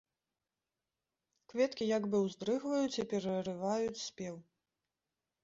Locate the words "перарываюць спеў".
3.13-4.35